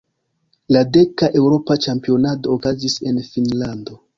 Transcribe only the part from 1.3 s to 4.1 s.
eŭropa ĉampionado okazis en Finnlando.